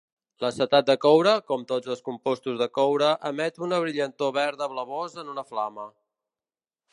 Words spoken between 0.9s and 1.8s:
coure, com